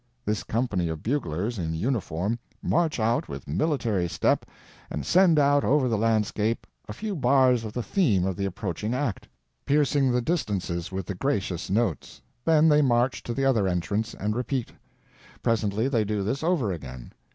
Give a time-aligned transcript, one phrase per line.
[0.25, 4.47] This company of buglers, in uniform, march out with military step
[4.89, 8.95] and send out over the landscape a few bars of the theme of the approaching
[8.95, 9.27] act,
[9.63, 14.35] piercing the distances with the gracious notes; then they march to the other entrance and
[14.35, 14.71] repeat.
[15.43, 17.11] Presently they do this over again.